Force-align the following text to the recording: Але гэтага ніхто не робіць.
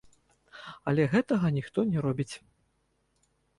Але 0.91 1.05
гэтага 1.13 1.53
ніхто 1.59 1.79
не 1.93 1.99
робіць. 2.09 2.35